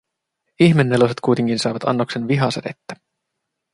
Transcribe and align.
Ihmeneloset 0.59 1.19
kuitenkin 1.21 1.59
saivat 1.59 1.83
annoksen 1.83 2.27
Viha-sädettä 2.27 2.95